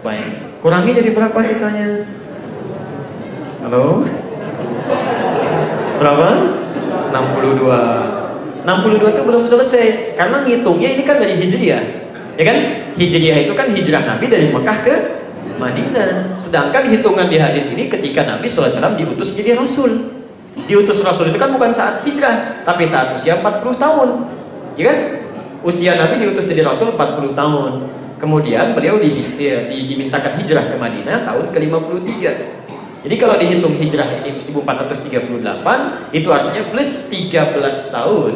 baik 0.00 0.28
kurangi 0.64 0.90
jadi 0.96 1.10
berapa 1.12 1.38
sisanya 1.44 2.04
halo 3.64 4.04
berapa 6.00 6.28
62 7.12 8.19
62 8.64 9.14
itu 9.16 9.22
belum 9.24 9.44
selesai. 9.48 10.16
Karena 10.16 10.44
ngitungnya 10.44 10.88
ini 10.94 11.02
kan 11.04 11.16
dari 11.20 11.34
hijriah 11.36 12.00
ya 12.40 12.44
kan? 12.48 12.58
Hijriah 12.96 13.38
itu 13.44 13.52
kan 13.52 13.66
hijrah 13.68 14.02
Nabi 14.04 14.26
dari 14.32 14.46
Mekah 14.48 14.78
ke 14.80 14.94
Madinah. 15.60 16.40
Sedangkan 16.40 16.88
hitungan 16.88 17.28
di 17.28 17.36
hadis 17.36 17.68
ini 17.68 17.92
ketika 17.92 18.24
Nabi 18.24 18.48
SAW 18.48 18.96
diutus 18.96 19.36
jadi 19.36 19.56
Rasul. 19.56 20.20
Diutus 20.64 21.04
Rasul 21.04 21.30
itu 21.30 21.38
kan 21.38 21.52
bukan 21.52 21.70
saat 21.70 22.02
hijrah 22.02 22.64
tapi 22.64 22.88
saat 22.88 23.14
usia 23.14 23.38
40 23.38 23.76
tahun 23.76 24.08
ya 24.80 24.84
kan? 24.90 24.98
Usia 25.60 25.92
Nabi 26.00 26.24
diutus 26.24 26.48
jadi 26.48 26.64
Rasul 26.64 26.96
40 26.96 27.36
tahun. 27.36 27.72
Kemudian 28.20 28.76
beliau 28.76 29.00
di, 29.00 29.32
di, 29.40 29.48
di, 29.48 29.76
dimintakan 29.88 30.36
hijrah 30.36 30.68
ke 30.68 30.76
Madinah 30.76 31.24
tahun 31.24 31.56
ke-53. 31.56 32.08
Jadi 33.00 33.14
kalau 33.16 33.40
dihitung 33.40 33.72
hijrah 33.80 34.20
ini 34.20 34.36
1438, 34.36 36.12
itu 36.12 36.28
artinya 36.28 36.62
plus 36.68 37.08
13 37.08 37.96
tahun. 37.96 38.32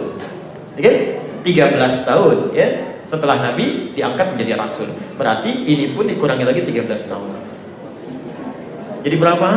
Oke? 0.75 0.81
Okay? 0.81 0.97
13 1.45 2.09
tahun 2.09 2.37
ya. 2.57 2.69
Setelah 3.05 3.37
Nabi 3.45 3.93
diangkat 3.93 4.33
menjadi 4.33 4.57
rasul. 4.57 4.89
Berarti 5.21 5.53
ini 5.53 5.93
pun 5.93 6.09
dikurangi 6.09 6.49
lagi 6.49 6.65
13 6.65 7.13
tahun. 7.13 7.31
Jadi 9.05 9.17
berapa? 9.21 9.49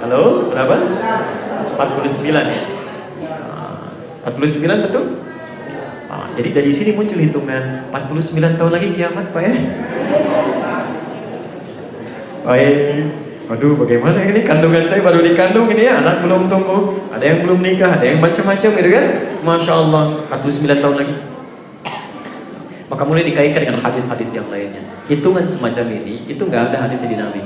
Halo, 0.00 0.48
berapa? 0.48 0.76
49 1.76 2.32
ya. 2.32 2.60
49 4.24 4.84
betul? 4.88 5.04
Ah, 6.08 6.32
jadi 6.32 6.56
dari 6.56 6.72
sini 6.72 6.96
muncul 6.96 7.20
hitungan 7.20 7.92
49 7.92 8.56
tahun 8.56 8.72
lagi 8.72 8.88
kiamat 8.96 9.28
Pak 9.36 9.42
ya. 9.44 9.52
Baik. 12.44 12.76
Waduh, 13.44 13.76
bagaimana 13.76 14.24
ini 14.24 14.40
kandungan 14.40 14.84
saya 14.88 15.04
baru 15.04 15.20
dikandung 15.20 15.68
ini 15.68 15.84
ya, 15.84 16.00
anak 16.00 16.24
belum 16.24 16.48
tumbuh, 16.48 16.96
ada 17.12 17.20
yang 17.20 17.44
belum 17.44 17.60
nikah, 17.60 18.00
ada 18.00 18.04
yang 18.08 18.20
macam-macam 18.20 18.70
gitu 18.72 18.88
kan? 18.88 19.06
Masya 19.44 19.72
Allah, 19.72 20.04
49 20.32 20.80
tahun 20.80 20.96
lagi. 20.96 21.16
Maka 22.88 23.02
mulai 23.04 23.24
dikaitkan 23.24 23.68
dengan 23.68 23.80
hadis-hadis 23.84 24.32
yang 24.32 24.48
lainnya. 24.48 24.80
Hitungan 25.12 25.44
semacam 25.44 25.84
ini, 25.92 26.24
itu 26.24 26.40
nggak 26.40 26.72
ada 26.72 26.88
hadis 26.88 27.04
di 27.04 27.16
Nabi. 27.16 27.44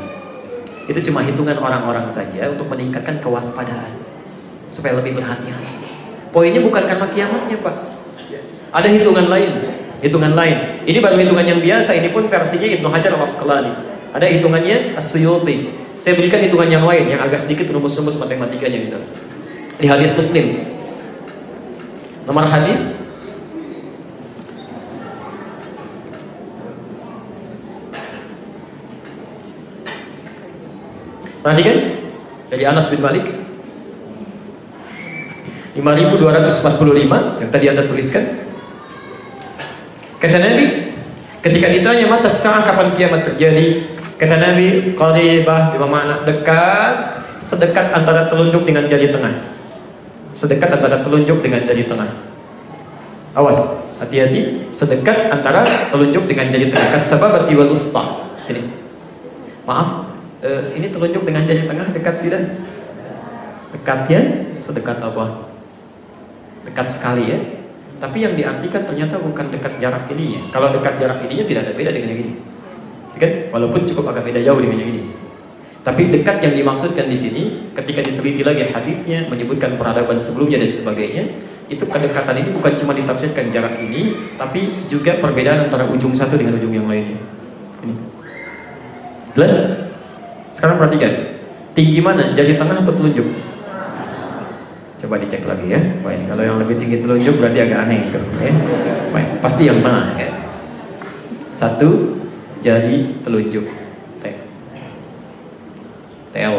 Itu 0.86 1.02
cuma 1.10 1.26
hitungan 1.26 1.58
orang-orang 1.58 2.06
saja 2.06 2.46
untuk 2.46 2.70
meningkatkan 2.70 3.18
kewaspadaan. 3.18 3.98
Supaya 4.70 4.98
lebih 5.02 5.18
berhati-hati. 5.18 5.74
Poinnya 6.30 6.62
bukan 6.62 6.86
karena 6.86 7.06
kiamatnya 7.10 7.58
Pak. 7.58 7.76
Ada 8.70 8.86
hitungan 8.86 9.26
lain, 9.26 9.50
hitungan 9.98 10.32
lain. 10.38 10.86
Ini 10.86 10.98
baru 11.02 11.18
hitungan 11.18 11.42
yang 11.42 11.58
biasa, 11.58 11.90
ini 11.98 12.14
pun 12.14 12.30
versinya 12.30 12.70
Ibnu 12.70 12.86
Hajar 12.86 13.18
al-Asqalani. 13.18 13.97
Ada 14.14 14.26
hitungannya 14.28 14.96
As-Suyuti. 14.96 15.72
Saya 15.98 16.14
berikan 16.14 16.40
hitungan 16.40 16.70
yang 16.70 16.84
lain 16.86 17.10
yang 17.10 17.20
agak 17.20 17.42
sedikit 17.42 17.68
rumus-rumus 17.74 18.16
matematikanya 18.16 18.78
misalnya. 18.78 19.10
Di 19.78 19.86
hadis 19.86 20.14
Muslim. 20.14 20.64
Nomor 22.28 22.44
hadis 22.44 22.80
Perhatikan 31.38 31.96
dari 32.52 32.64
Anas 32.68 32.92
bin 32.92 33.00
Malik 33.00 33.24
5245 35.72 37.40
yang 37.40 37.48
tadi 37.48 37.66
Anda 37.72 37.88
tuliskan 37.88 38.48
Kata 40.18 40.34
Nabi, 40.42 40.90
ketika 41.46 41.70
ditanya 41.70 42.10
mata 42.10 42.26
sah 42.26 42.66
kapan 42.66 42.90
kiamat 42.98 43.22
terjadi, 43.22 43.86
kata 44.18 44.36
Nabi, 44.36 44.92
qaribah 44.98 45.78
bermakna 45.78 46.26
dekat, 46.26 47.16
sedekat 47.38 47.94
antara 47.94 48.26
telunjuk 48.26 48.66
dengan 48.66 48.90
jari 48.90 49.08
tengah. 49.14 49.54
Sedekat 50.34 50.74
antara 50.74 51.00
telunjuk 51.00 51.38
dengan 51.40 51.64
jari 51.64 51.86
tengah. 51.86 52.10
Awas, 53.38 53.78
hati-hati, 54.02 54.70
sedekat 54.74 55.30
antara 55.30 55.64
telunjuk 55.94 56.26
dengan 56.26 56.50
jari 56.50 56.68
tengah. 56.68 56.98
Kasababati 56.98 57.54
wal 57.54 57.70
usta. 57.70 58.26
Ini. 58.48 58.64
Maaf, 59.68 60.08
uh, 60.42 60.62
ini 60.74 60.88
telunjuk 60.90 61.22
dengan 61.22 61.46
jari 61.46 61.68
tengah 61.68 61.86
dekat 61.94 62.14
tidak? 62.24 62.42
Dekat 63.70 64.00
ya? 64.08 64.20
Sedekat 64.64 64.98
apa? 65.04 65.46
Dekat 66.64 66.88
sekali 66.90 67.30
ya? 67.30 67.38
Tapi 67.98 68.22
yang 68.22 68.38
diartikan 68.38 68.86
ternyata 68.86 69.18
bukan 69.18 69.50
dekat 69.50 69.82
jarak 69.82 70.06
ininya. 70.14 70.48
Kalau 70.54 70.70
dekat 70.70 71.02
jarak 71.02 71.18
ininya 71.26 71.44
tidak 71.44 71.62
ada 71.68 71.72
beda 71.74 71.90
dengan 71.90 72.14
yang 72.14 72.20
ini. 72.24 72.34
Kan? 73.18 73.52
Walaupun 73.52 73.84
cukup 73.84 74.14
agak 74.14 74.30
beda 74.30 74.40
jauh 74.46 74.62
dengan 74.62 74.78
yang 74.80 74.90
ini. 74.94 75.02
Tapi 75.82 76.12
dekat 76.12 76.44
yang 76.44 76.52
dimaksudkan 76.52 77.08
di 77.08 77.16
sini, 77.16 77.42
ketika 77.72 78.04
diteliti 78.04 78.44
lagi 78.44 78.66
hadisnya, 78.68 79.24
menyebutkan 79.30 79.80
peradaban 79.80 80.20
sebelumnya 80.20 80.60
dan 80.60 80.68
sebagainya, 80.68 81.24
itu 81.68 81.84
kedekatan 81.84 82.44
ini 82.44 82.50
bukan 82.52 82.76
cuma 82.76 82.92
ditafsirkan 82.92 83.48
jarak 83.48 83.80
ini, 83.80 84.32
tapi 84.36 84.84
juga 84.84 85.16
perbedaan 85.16 85.70
antara 85.70 85.88
ujung 85.88 86.12
satu 86.12 86.36
dengan 86.36 86.60
ujung 86.60 86.76
yang 86.76 86.84
lainnya. 86.88 87.16
Ini. 87.80 87.94
Jelas? 89.32 89.54
Sekarang 90.52 90.76
perhatikan, 90.76 91.40
tinggi 91.72 92.04
mana? 92.04 92.36
Jari 92.36 92.60
tengah 92.60 92.84
atau 92.84 92.92
telunjuk? 92.92 93.28
Coba 94.98 95.14
dicek 95.22 95.46
lagi 95.46 95.72
ya. 95.72 95.80
Baik, 96.02 96.26
kalau 96.26 96.42
yang 96.42 96.58
lebih 96.58 96.76
tinggi 96.76 97.00
telunjuk 97.00 97.38
berarti 97.38 97.58
agak 97.64 97.78
aneh 97.86 97.98
gitu, 98.10 98.18
ya. 98.42 98.52
Baik, 99.14 99.28
pasti 99.40 99.62
yang 99.70 99.78
tengah 99.80 100.18
ya. 100.18 100.28
Satu 101.54 102.17
jari 102.60 103.22
telunjuk. 103.22 103.66
T. 104.18 104.24
TL. 106.34 106.56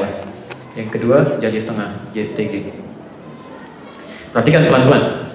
Yang 0.77 0.89
kedua 0.95 1.41
jari 1.41 1.65
tengah, 1.65 1.89
JTG. 2.15 2.71
Perhatikan 4.31 4.69
pelan-pelan. 4.69 5.33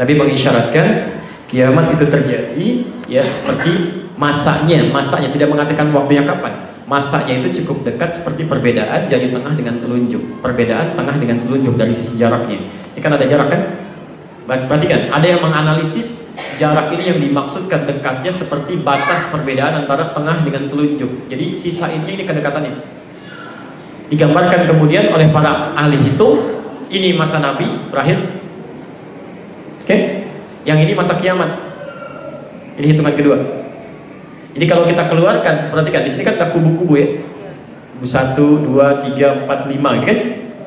Nabi 0.00 0.12
mengisyaratkan 0.16 0.86
kiamat 1.44 1.92
itu 1.92 2.08
terjadi 2.08 2.68
ya 3.04 3.26
seperti 3.28 4.00
masanya, 4.16 4.88
masanya 4.88 5.28
tidak 5.28 5.52
mengatakan 5.52 5.92
waktunya 5.92 6.24
kapan. 6.24 6.72
Masanya 6.88 7.38
itu 7.38 7.62
cukup 7.62 7.86
dekat 7.86 8.16
seperti 8.16 8.48
perbedaan 8.48 9.06
jari 9.06 9.30
tengah 9.30 9.54
dengan 9.54 9.78
telunjuk. 9.78 10.42
Perbedaan 10.42 10.98
tengah 10.98 11.14
dengan 11.20 11.44
telunjuk 11.46 11.78
dari 11.78 11.94
sisi 11.94 12.18
jaraknya. 12.18 12.58
Ini 12.96 13.00
kan 13.04 13.14
ada 13.14 13.28
jarak 13.28 13.48
kan? 13.52 13.62
Perhatikan, 14.50 15.14
ada 15.14 15.22
yang 15.22 15.38
menganalisis 15.38 16.29
jarak 16.60 16.92
ini 16.92 17.04
yang 17.08 17.18
dimaksudkan 17.24 17.88
dekatnya 17.88 18.28
seperti 18.28 18.76
batas 18.76 19.32
perbedaan 19.32 19.80
antara 19.80 20.12
tengah 20.12 20.44
dengan 20.44 20.68
telunjuk. 20.68 21.32
Jadi 21.32 21.56
sisa 21.56 21.88
ini 21.88 22.20
ini 22.20 22.28
kedekatannya. 22.28 23.00
Digambarkan 24.12 24.68
kemudian 24.68 25.08
oleh 25.08 25.32
para 25.32 25.72
ahli 25.72 25.96
hitung, 25.96 26.60
ini 26.92 27.16
masa 27.16 27.40
Nabi 27.40 27.64
berakhir. 27.88 28.28
Oke? 29.80 29.88
Okay? 29.88 30.00
Yang 30.68 30.78
ini 30.84 30.92
masa 30.92 31.16
kiamat. 31.16 31.48
Ini 32.76 32.92
hitungan 32.92 33.16
kedua. 33.16 33.36
Jadi 34.52 34.64
kalau 34.68 34.84
kita 34.84 35.08
keluarkan, 35.08 35.72
perhatikan 35.72 36.04
di 36.04 36.10
sini 36.12 36.28
kan 36.28 36.36
ada 36.36 36.52
kubu-kubu 36.52 36.92
ya. 37.00 37.08
Kubu 37.96 38.04
satu, 38.04 38.60
dua, 38.60 39.00
tiga, 39.00 39.46
empat, 39.46 39.70
lima, 39.70 39.96
ini 39.96 40.04
kan? 40.04 40.18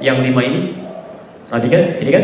Yang 0.02 0.18
lima 0.26 0.42
ini, 0.42 0.60
perhatikan, 1.52 2.02
ini 2.02 2.10
kan? 2.10 2.24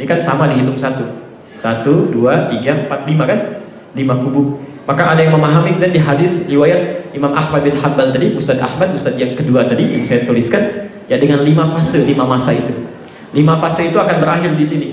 Ini 0.00 0.04
kan 0.08 0.18
sama 0.22 0.48
dihitung 0.48 0.78
satu. 0.80 1.19
Satu, 1.60 2.08
dua, 2.08 2.48
tiga, 2.48 2.88
empat, 2.88 3.04
lima 3.04 3.28
kan? 3.28 3.60
Lima 3.92 4.16
kubu. 4.16 4.64
Maka 4.88 5.12
ada 5.12 5.20
yang 5.20 5.36
memahami 5.36 5.76
dan 5.76 5.92
di 5.92 6.00
hadis 6.00 6.48
riwayat 6.48 7.12
Imam 7.12 7.36
Ahmad 7.36 7.60
bin 7.68 7.76
Hanbal 7.76 8.16
tadi, 8.16 8.32
Ustaz 8.32 8.56
Ahmad, 8.56 8.96
Ustaz 8.96 9.12
yang 9.20 9.36
kedua 9.36 9.68
tadi 9.68 9.84
yang 9.84 10.02
saya 10.08 10.24
tuliskan, 10.24 10.88
ya 11.04 11.20
dengan 11.20 11.44
lima 11.44 11.68
fase, 11.68 12.00
lima 12.08 12.24
masa 12.24 12.56
itu. 12.56 12.72
Lima 13.36 13.60
fase 13.60 13.92
itu 13.92 14.00
akan 14.00 14.16
berakhir 14.24 14.56
di 14.56 14.64
sini. 14.64 14.88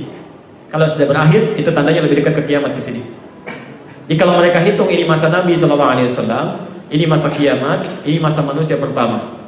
Kalau 0.68 0.84
sudah 0.86 1.08
berakhir, 1.08 1.56
itu 1.56 1.72
tandanya 1.72 2.04
lebih 2.04 2.20
dekat 2.20 2.44
ke 2.44 2.52
kiamat 2.52 2.76
ke 2.76 2.82
sini. 2.84 3.02
Jadi 4.06 4.16
kalau 4.20 4.36
mereka 4.36 4.60
hitung 4.60 4.92
ini 4.92 5.08
masa 5.08 5.32
Nabi 5.32 5.56
Wasallam, 5.56 6.68
ini 6.92 7.04
masa 7.08 7.32
kiamat, 7.32 8.04
ini 8.04 8.20
masa 8.20 8.44
manusia 8.44 8.76
pertama. 8.76 9.40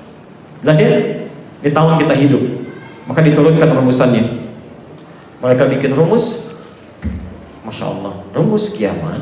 Jelas 0.64 0.80
ya? 0.80 0.92
Di 1.60 1.70
tahun 1.76 2.00
kita 2.00 2.16
hidup, 2.16 2.44
maka 3.06 3.20
diturunkan 3.22 3.70
rumusannya. 3.70 4.48
Mereka 5.44 5.64
bikin 5.78 5.92
rumus, 5.96 6.49
masya 7.70 7.86
Allah, 7.86 8.14
rumus 8.34 8.74
kiamat. 8.74 9.22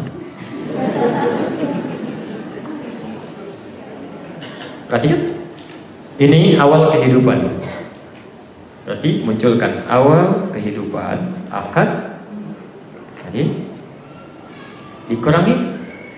Perhatikan, 4.87 5.21
ini 6.15 6.55
awal 6.55 6.95
kehidupan. 6.95 7.43
Berarti 8.87 9.27
munculkan 9.27 9.83
awal 9.91 10.47
kehidupan 10.55 11.35
akan 11.51 11.87
jadi 13.27 13.51
dikurangi. 15.11 15.55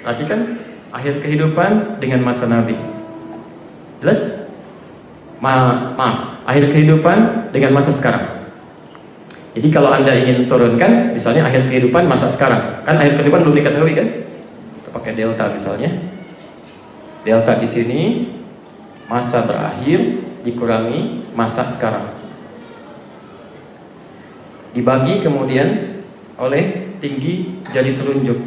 Perhatikan 0.05 0.61
akhir 0.93 1.25
kehidupan 1.25 1.97
dengan 1.97 2.21
masa 2.21 2.45
Nabi. 2.45 2.77
Jelas? 4.05 4.45
Ma 5.41 5.97
maaf. 5.97 6.45
Akhir 6.45 6.69
kehidupan 6.69 7.49
dengan 7.49 7.73
masa 7.73 7.89
sekarang 7.89 8.38
jadi 9.59 9.67
kalau 9.75 9.91
anda 9.91 10.15
ingin 10.15 10.47
turunkan 10.47 11.11
misalnya 11.11 11.43
akhir 11.43 11.67
kehidupan 11.67 12.07
masa 12.07 12.31
sekarang. 12.31 12.79
Kan 12.87 12.95
akhir 12.95 13.19
kehidupan 13.19 13.43
belum 13.43 13.59
diketahui 13.59 13.91
kan? 13.91 14.07
Kita 14.79 14.89
pakai 14.95 15.11
delta 15.19 15.51
misalnya. 15.51 15.91
Delta 17.27 17.59
di 17.59 17.67
sini 17.67 18.01
masa 19.11 19.43
berakhir 19.43 20.23
dikurangi 20.47 21.27
masa 21.35 21.67
sekarang. 21.67 22.07
Dibagi 24.71 25.19
kemudian 25.19 25.99
oleh 26.39 26.95
tinggi 27.03 27.59
jari 27.75 27.99
telunjuk 27.99 28.39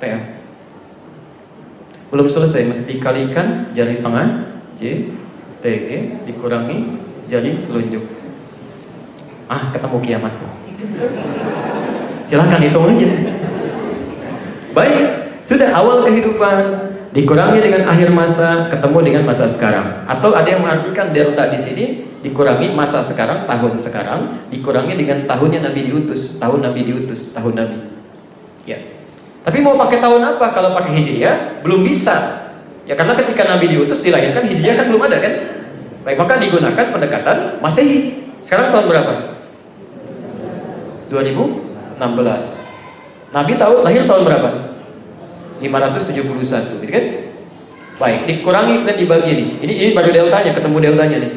TM 0.00 0.34
belum 2.14 2.30
selesai 2.30 2.70
mesti 2.70 2.94
dikalikan 2.94 3.74
jari 3.74 3.98
tengah 3.98 4.54
J 4.78 5.10
TG 5.58 6.22
dikurangi 6.30 6.94
jari 7.26 7.58
telunjuk. 7.66 8.06
Ah 9.50 9.74
ketemu 9.74 9.98
kiamat 9.98 10.30
silahkan 12.24 12.60
hitung 12.60 12.86
aja 12.88 13.08
baik 14.74 15.04
sudah 15.44 15.68
awal 15.76 16.02
kehidupan 16.08 16.56
dikurangi 17.12 17.58
dengan 17.60 17.84
akhir 17.86 18.08
masa 18.10 18.72
ketemu 18.72 18.98
dengan 19.04 19.22
masa 19.28 19.44
sekarang 19.46 20.08
atau 20.08 20.32
ada 20.32 20.48
yang 20.48 20.64
mengartikan 20.64 21.12
delta 21.12 21.52
di 21.52 21.58
sini 21.60 21.84
dikurangi 22.24 22.72
masa 22.72 23.04
sekarang 23.04 23.44
tahun 23.44 23.76
sekarang 23.78 24.48
dikurangi 24.48 24.96
dengan 24.96 25.28
tahunnya 25.28 25.68
Nabi 25.68 25.92
diutus 25.92 26.40
tahun 26.40 26.64
Nabi 26.64 26.80
diutus 26.88 27.36
tahun 27.36 27.54
Nabi 27.54 27.78
ya 28.64 28.80
tapi 29.44 29.60
mau 29.60 29.76
pakai 29.76 30.00
tahun 30.00 30.24
apa? 30.24 30.56
Kalau 30.56 30.72
pakai 30.72 31.04
hijriah 31.04 31.60
belum 31.60 31.84
bisa. 31.84 32.48
Ya 32.88 32.96
karena 32.96 33.12
ketika 33.12 33.44
Nabi 33.44 33.76
diutus 33.76 34.00
dilahirkan 34.00 34.48
hijriah 34.48 34.74
kan 34.80 34.88
belum 34.88 35.04
ada 35.04 35.20
kan? 35.20 35.32
Baik, 36.04 36.16
maka 36.16 36.40
digunakan 36.40 36.84
pendekatan 36.88 37.60
Masehi. 37.60 38.24
Sekarang 38.40 38.72
tahun 38.72 38.88
berapa? 38.88 39.12
2016. 41.14 42.02
Nabi 43.30 43.52
tahu 43.54 43.86
lahir 43.86 44.02
tahun 44.10 44.22
berapa? 44.26 44.50
571, 45.62 46.82
gitu 46.82 46.90
kan? 46.90 47.06
Baik, 47.94 48.20
dikurangi 48.26 48.82
dan 48.82 48.96
dibagi 48.98 49.30
nih. 49.30 49.48
Ini 49.62 49.74
ini 49.78 49.90
baru 49.94 50.10
deltanya, 50.10 50.50
ketemu 50.50 50.76
deltanya 50.82 51.16
nih. 51.22 51.32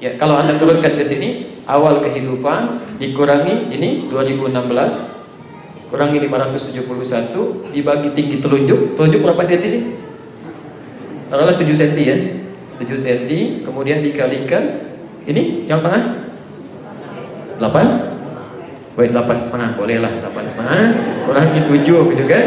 Ya, 0.00 0.10
kalau 0.16 0.40
Anda 0.40 0.56
turunkan 0.56 0.96
ke 0.96 1.04
sini, 1.04 1.60
awal 1.68 2.00
kehidupan 2.00 2.96
dikurangi 2.96 3.68
ini 3.68 4.08
2016 4.08 4.56
kurangi 5.92 6.18
571 6.24 7.72
dibagi 7.72 8.08
tinggi 8.12 8.36
telunjuk 8.44 8.96
telunjuk 8.96 9.20
berapa 9.24 9.40
senti 9.44 9.68
sih? 9.68 9.82
taruhlah 11.28 11.56
7 11.56 11.64
senti 11.76 12.02
ya 12.08 12.16
7 12.80 12.88
senti 12.96 13.64
kemudian 13.64 14.00
dikalikan 14.00 14.64
ini 15.28 15.68
yang 15.68 15.84
tengah 15.84 16.24
8 17.60 18.17
Baik 18.98 19.14
8 19.14 19.38
setengah. 19.38 19.78
Boleh 19.78 20.02
lah 20.02 20.10
8 20.10 20.42
setengah. 20.42 20.90
Kurangi 21.22 21.60
7 21.70 21.86
gitu 21.86 22.24
kan? 22.26 22.44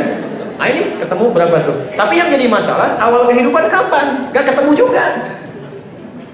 Nah 0.60 0.68
ini 0.68 1.00
ketemu 1.00 1.26
berapa 1.32 1.58
tuh? 1.64 1.76
Tapi 1.96 2.14
yang 2.20 2.28
jadi 2.28 2.52
masalah 2.52 3.00
awal 3.00 3.32
kehidupan 3.32 3.72
kapan? 3.72 4.28
Gak 4.36 4.52
ketemu 4.52 4.72
juga. 4.76 5.04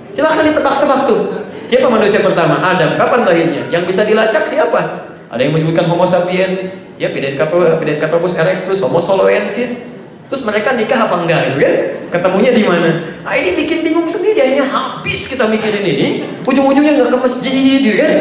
Silahkan 0.10 0.42
ditebak-tebak 0.42 1.06
tuh. 1.06 1.22
Siapa 1.70 1.86
manusia 1.86 2.26
pertama? 2.26 2.58
Adam. 2.66 2.98
Kapan 2.98 3.30
lahirnya? 3.30 3.70
Yang 3.70 3.94
bisa 3.94 4.02
dilacak 4.10 4.50
siapa? 4.50 5.06
Ada 5.30 5.42
yang 5.46 5.54
menyebutkan 5.54 5.86
homo 5.86 6.10
sapien 6.10 6.74
ya 6.98 7.14
Pidencatropus 7.14 8.34
erectus, 8.42 8.82
Homo 8.82 8.98
soloensis. 8.98 9.97
Terus 10.28 10.44
mereka 10.44 10.76
nikah 10.76 11.08
apa 11.08 11.16
enggak 11.24 11.42
gitu 11.50 11.58
kan? 11.64 11.76
Ketemunya 12.08 12.52
di 12.52 12.64
mana? 12.64 12.90
Nah 13.24 13.34
ini 13.36 13.56
bikin 13.56 13.84
bingung 13.84 14.08
sendiri, 14.08 14.40
akhirnya 14.40 14.68
habis 14.68 15.28
kita 15.28 15.48
mikirin 15.48 15.84
ini, 15.84 16.08
ujung-ujungnya 16.44 17.00
nggak 17.00 17.12
ke 17.12 17.20
masjid 17.20 17.80
gitu 17.84 17.96
kan? 18.00 18.12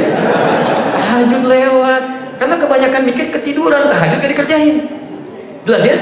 Tahajud 0.94 1.42
lewat, 1.46 2.02
karena 2.38 2.54
kebanyakan 2.58 3.02
mikir 3.06 3.26
ketiduran, 3.32 3.90
tahajud 3.90 4.18
gak 4.22 4.30
dikerjain. 4.34 4.76
Jelas 5.66 5.82
ya? 5.82 5.96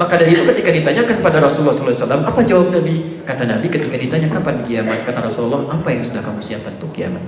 Maka 0.00 0.16
dari 0.16 0.32
itu 0.32 0.48
ketika 0.48 0.72
ditanyakan 0.72 1.20
pada 1.20 1.44
Rasulullah 1.44 1.76
SAW, 1.76 2.24
apa 2.24 2.40
jawab 2.40 2.72
Nabi? 2.72 3.20
Kata 3.28 3.44
Nabi 3.44 3.68
ketika 3.68 4.00
ditanya 4.00 4.32
kapan 4.32 4.64
kiamat, 4.64 5.04
kata 5.04 5.28
Rasulullah, 5.28 5.68
apa 5.68 5.92
yang 5.92 6.00
sudah 6.00 6.24
kamu 6.24 6.40
siapkan 6.40 6.72
untuk 6.80 6.96
kiamat? 6.96 7.20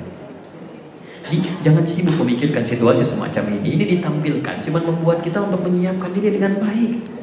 Jadi 1.28 1.52
jangan 1.60 1.84
sibuk 1.84 2.16
memikirkan 2.24 2.64
situasi 2.64 3.04
semacam 3.04 3.60
ini. 3.60 3.76
Ini 3.76 3.84
ditampilkan, 3.98 4.64
cuma 4.64 4.80
membuat 4.80 5.20
kita 5.20 5.44
untuk 5.44 5.68
menyiapkan 5.68 6.16
diri 6.16 6.32
dengan 6.40 6.56
baik. 6.64 7.21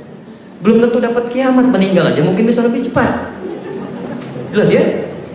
Belum 0.60 0.84
tentu 0.84 1.00
dapat 1.00 1.32
kiamat, 1.32 1.72
meninggal 1.72 2.12
aja 2.12 2.20
mungkin 2.20 2.44
bisa 2.44 2.60
lebih 2.68 2.84
cepat. 2.84 3.32
Jelas 4.52 4.70
ya? 4.74 4.84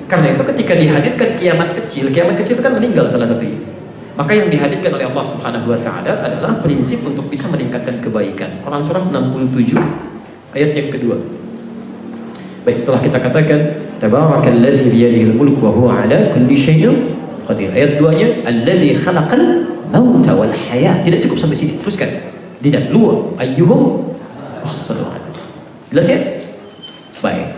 Karena 0.05 0.37
itu 0.37 0.43
ketika 0.53 0.73
dihadirkan 0.77 1.29
kiamat 1.41 1.69
kecil, 1.81 2.13
kiamat 2.13 2.37
kecil 2.37 2.61
itu 2.61 2.65
kan 2.65 2.77
meninggal 2.77 3.09
salah 3.09 3.25
satu 3.25 3.41
ini. 3.41 3.75
Maka 4.15 4.31
yang 4.31 4.47
dihadirkan 4.47 4.95
oleh 4.95 5.11
Allah 5.11 5.27
Subhanahu 5.27 5.75
wa 5.75 5.79
taala 5.83 6.23
adalah 6.23 6.63
prinsip 6.63 7.03
untuk 7.03 7.27
bisa 7.27 7.51
meningkatkan 7.51 7.99
kebaikan. 7.99 8.63
Quran 8.63 8.79
surah 8.79 9.03
67 9.11 9.75
ayat 10.55 10.71
yang 10.71 10.89
kedua. 10.95 11.19
Baik 12.63 12.77
setelah 12.79 13.01
kita 13.03 13.19
katakan 13.19 13.61
tabarakalladzi 13.99 14.87
biyadihi 14.87 15.35
mulku 15.35 15.67
wa 15.67 15.73
huwa 15.75 15.91
ala 16.07 16.31
kulli 16.31 16.55
syai'in 16.55 17.11
qadir. 17.49 17.75
Ayat 17.75 17.99
2-nya 17.99 18.47
alladzi 18.47 18.95
khalaqal 19.03 19.43
mauta 19.91 20.33
wal 20.39 20.53
hayat. 20.53 21.03
Tidak 21.03 21.19
cukup 21.27 21.41
sampai 21.41 21.59
sini. 21.59 21.73
Teruskan. 21.83 22.09
Tidak 22.63 22.95
luar 22.95 23.35
ayyuhum 23.43 24.14
ahsanu 24.65 25.05
Jelas 25.93 26.07
ya? 26.11 26.19
Baik. 27.23 27.49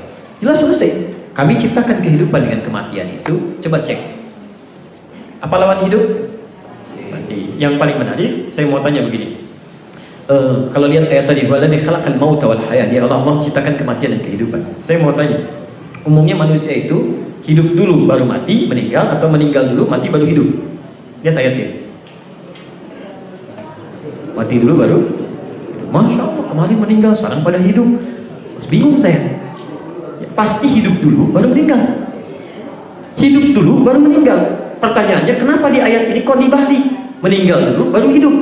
Jelas 0.44 0.60
selesai. 0.60 0.90
Kami 1.32 1.52
ciptakan 1.56 2.04
kehidupan 2.04 2.48
dengan 2.48 2.60
kematian 2.60 3.08
itu. 3.20 3.56
Coba 3.64 3.80
cek. 3.80 3.96
Apa 5.40 5.54
lawan 5.56 5.84
hidup? 5.84 6.04
Mati. 7.12 7.56
Yang 7.56 7.80
paling 7.80 7.96
menarik, 7.96 8.30
saya 8.52 8.68
mau 8.68 8.80
tanya 8.84 9.04
begini. 9.04 9.48
Uh, 10.26 10.68
kalau 10.74 10.90
lihat 10.90 11.06
ayat 11.06 11.30
tadi, 11.30 11.46
waladzi 11.46 11.80
khalaqal 11.80 12.18
mauta 12.18 12.50
wal 12.50 12.62
hayat. 12.68 12.90
Ya 12.90 13.04
Allah, 13.04 13.20
Allah 13.20 13.40
menciptakan 13.40 13.78
kematian 13.78 14.18
dan 14.18 14.20
kehidupan. 14.24 14.60
Saya 14.84 15.00
mau 15.00 15.14
tanya. 15.14 15.38
Umumnya 16.04 16.34
manusia 16.36 16.72
itu 16.76 17.24
hidup 17.46 17.72
dulu 17.78 18.10
baru 18.10 18.26
mati, 18.26 18.66
meninggal 18.66 19.16
atau 19.16 19.30
meninggal 19.30 19.70
dulu 19.70 19.86
mati 19.86 20.10
baru 20.10 20.26
hidup. 20.26 20.48
Lihat 21.22 21.36
ayatnya. 21.36 21.68
Mati 24.36 24.54
dulu 24.60 24.74
baru 24.76 24.98
Masya 25.90 26.22
Allah 26.22 26.44
kemarin 26.50 26.76
meninggal 26.82 27.12
sekarang 27.14 27.40
pada 27.46 27.58
hidup. 27.62 27.88
Terus 28.56 28.66
bingung 28.70 28.96
saya. 28.98 29.20
Ya, 30.18 30.28
Pasti 30.32 30.66
hidup 30.68 30.98
dulu 31.00 31.30
baru 31.30 31.52
meninggal. 31.52 31.82
Hidup 33.16 33.56
dulu 33.56 33.86
baru 33.86 33.98
meninggal. 34.02 34.38
Pertanyaannya 34.76 35.34
kenapa 35.40 35.72
di 35.72 35.80
ayat 35.80 36.12
ini 36.12 36.20
kok 36.20 36.36
dibalik 36.36 36.84
Meninggal 37.24 37.72
dulu 37.72 37.96
baru 37.96 38.08
hidup. 38.12 38.34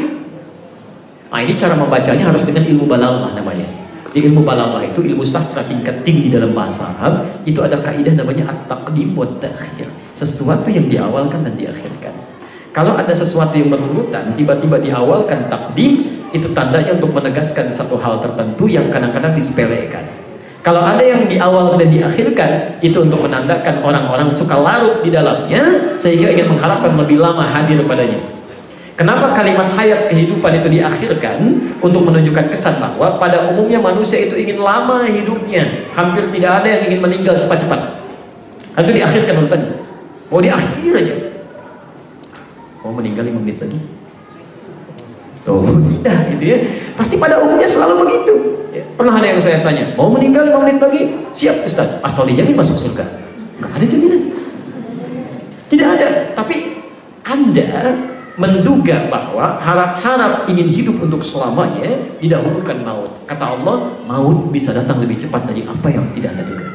Nah 1.31 1.41
ini 1.43 1.55
cara 1.55 1.75
membacanya 1.79 2.31
harus 2.31 2.43
dengan 2.43 2.67
ilmu 2.67 2.87
balaghah 2.91 3.35
namanya. 3.39 3.67
Di 4.15 4.23
ilmu 4.31 4.47
balaghah 4.47 4.83
itu 4.87 5.03
ilmu 5.03 5.27
sastra 5.27 5.67
tingkat 5.67 6.07
tinggi 6.07 6.31
dalam 6.31 6.55
bahasa 6.55 6.95
Arab 6.95 7.27
itu 7.43 7.59
ada 7.59 7.83
kaidah 7.83 8.15
namanya 8.15 8.51
at-taqdim 8.55 9.19
wa 9.19 9.27
ta'khir 9.43 9.91
sesuatu 10.15 10.71
yang 10.71 10.87
diawalkan 10.87 11.43
dan 11.43 11.55
diakhirkan. 11.59 12.15
Kalau 12.71 12.95
ada 12.95 13.11
sesuatu 13.11 13.55
yang 13.55 13.71
berurutan 13.71 14.35
tiba-tiba 14.35 14.79
diawalkan 14.83 15.51
takdim 15.51 16.23
itu 16.35 16.51
tandanya 16.51 16.99
untuk 16.99 17.15
menegaskan 17.15 17.71
satu 17.71 17.95
hal 17.97 18.19
tertentu 18.19 18.67
yang 18.67 18.91
kadang-kadang 18.91 19.33
disepelekan 19.39 20.03
kalau 20.67 20.83
ada 20.83 21.01
yang 21.01 21.31
di 21.31 21.39
awal 21.39 21.79
dan 21.79 21.89
diakhirkan 21.89 22.83
itu 22.83 22.99
untuk 22.99 23.23
menandakan 23.23 23.81
orang-orang 23.87 24.35
suka 24.35 24.59
larut 24.59 25.01
di 25.07 25.15
dalamnya 25.15 25.95
sehingga 25.97 26.35
ingin 26.35 26.51
mengharapkan 26.51 26.99
lebih 26.99 27.23
lama 27.23 27.47
hadir 27.47 27.79
padanya 27.87 28.35
Kenapa 28.95 29.35
kalimat 29.35 29.67
hayat 29.75 30.07
kehidupan 30.07 30.63
itu 30.63 30.79
diakhirkan 30.79 31.67
untuk 31.83 32.07
menunjukkan 32.07 32.47
kesan 32.55 32.79
bahwa 32.79 33.19
pada 33.19 33.51
umumnya 33.51 33.83
manusia 33.83 34.23
itu 34.23 34.39
ingin 34.39 34.63
lama 34.63 35.03
hidupnya, 35.03 35.91
hampir 35.99 36.31
tidak 36.31 36.63
ada 36.63 36.79
yang 36.79 36.83
ingin 36.87 37.01
meninggal 37.03 37.35
cepat-cepat. 37.43 37.91
Itu 38.79 38.95
diakhirkan 38.95 39.35
urutannya. 39.43 39.83
Mau 40.31 40.39
diakhir 40.39 40.93
aja. 40.95 41.15
Mau 42.87 42.95
meninggal 42.95 43.27
lima 43.27 43.43
menit 43.43 43.59
lagi? 43.59 43.79
Oh 45.45 45.69
tidak 45.69 46.19
gitu 46.37 46.45
ya. 46.45 46.59
Pasti 46.97 47.21
pada 47.21 47.41
umumnya 47.45 47.69
selalu 47.69 48.09
begitu. 48.09 48.35
Ya. 48.73 48.83
Pernah 48.97 49.21
ada 49.21 49.27
yang 49.29 49.41
saya 49.45 49.61
tanya, 49.61 49.93
mau 49.93 50.09
meninggal 50.09 50.49
lima 50.49 50.65
menit 50.65 50.81
lagi? 50.81 51.03
Siap 51.37 51.69
Ustaz. 51.69 52.01
Asal 52.01 52.25
dijamin 52.25 52.57
masuk 52.57 52.81
surga. 52.81 53.05
Gak 53.61 53.73
ada 53.77 53.85
jaminan. 53.85 54.33
Tidak 55.69 55.89
ada. 55.89 56.09
Tapi 56.33 56.57
Anda 57.29 57.93
menduga 58.35 59.07
bahwa 59.07 59.63
harap-harap 59.63 60.51
ingin 60.51 60.67
hidup 60.67 60.97
untuk 60.99 61.23
selamanya 61.23 61.87
didahulukan 62.19 62.83
maut. 62.83 63.13
Kata 63.31 63.55
Allah, 63.55 63.95
maut 64.03 64.51
bisa 64.51 64.75
datang 64.75 64.99
lebih 64.99 65.23
cepat 65.23 65.47
dari 65.47 65.63
apa 65.63 65.87
yang 65.87 66.11
tidak 66.17 66.35
Anda 66.35 66.45
duga. 66.49 66.69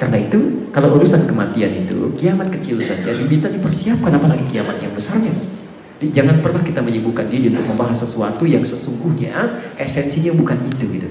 Karena 0.00 0.16
itu, 0.16 0.72
kalau 0.72 0.96
urusan 0.96 1.28
kematian 1.28 1.84
itu, 1.84 2.16
kiamat 2.16 2.48
kecil 2.48 2.80
saja 2.80 3.12
diminta 3.12 3.52
dipersiapkan 3.52 4.16
apalagi 4.16 4.48
kiamat 4.48 4.80
yang 4.80 4.96
besarnya. 4.96 5.59
Jadi, 6.00 6.16
jangan 6.16 6.40
pernah 6.40 6.64
kita 6.64 6.80
menyibukkan 6.80 7.28
diri 7.28 7.52
untuk 7.52 7.76
membahas 7.76 8.08
sesuatu 8.08 8.48
yang 8.48 8.64
sesungguhnya 8.64 9.60
esensinya 9.76 10.32
bukan 10.32 10.56
itu 10.72 10.88
gitu. 10.96 11.08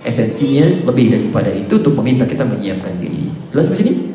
Esensinya 0.00 0.64
lebih 0.88 1.12
daripada 1.12 1.52
itu 1.52 1.76
untuk 1.76 1.92
meminta 2.00 2.24
kita 2.24 2.48
menyiapkan 2.48 2.96
diri. 2.96 3.28
Jelas 3.52 3.68
di 3.68 3.76
sini? 3.76 4.09